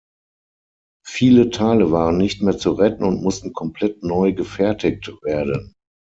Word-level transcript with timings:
Viele 1.05 1.51
Teile 1.51 1.91
waren 1.91 2.17
nicht 2.17 2.41
mehr 2.41 2.57
zu 2.57 2.71
retten 2.71 3.03
und 3.03 3.21
mussten 3.21 3.53
komplett 3.53 4.01
neu 4.01 4.33
gefertigt 4.33 5.09
werden. 5.21 5.75